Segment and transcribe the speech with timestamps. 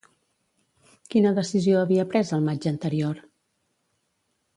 [1.15, 3.21] Quina decisió havia pres el maig anterior?